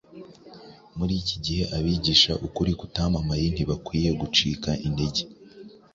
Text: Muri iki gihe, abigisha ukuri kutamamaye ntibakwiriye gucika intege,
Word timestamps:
Muri 0.97 1.13
iki 1.21 1.37
gihe, 1.45 1.63
abigisha 1.77 2.31
ukuri 2.47 2.71
kutamamaye 2.79 3.45
ntibakwiriye 3.53 4.11
gucika 4.21 4.69
intege, 4.87 5.21